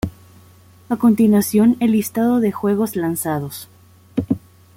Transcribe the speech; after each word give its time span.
A 0.89 0.95
continuación 0.97 1.77
el 1.79 1.91
listado 1.91 2.39
de 2.39 2.51
juegos 2.51 2.95
lanzados. 2.95 3.69